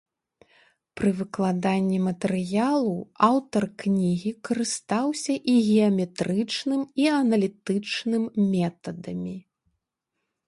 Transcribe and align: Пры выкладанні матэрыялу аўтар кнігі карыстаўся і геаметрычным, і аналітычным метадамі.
Пры 0.99 1.09
выкладанні 1.17 1.97
матэрыялу 2.05 2.93
аўтар 3.27 3.67
кнігі 3.83 4.31
карыстаўся 4.49 5.35
і 5.55 5.57
геаметрычным, 5.67 6.81
і 7.03 7.07
аналітычным 7.21 8.23
метадамі. 8.53 9.35